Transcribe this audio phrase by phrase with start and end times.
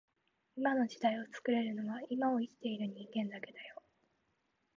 [0.55, 3.83] 今の時代を作れるのは今を生きている人間だけだよ